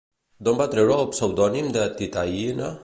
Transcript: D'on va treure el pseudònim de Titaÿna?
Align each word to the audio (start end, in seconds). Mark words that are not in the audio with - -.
D'on 0.47 0.57
va 0.61 0.67
treure 0.71 0.97
el 1.03 1.11
pseudònim 1.17 1.71
de 1.77 1.87
Titaÿna? 2.01 2.75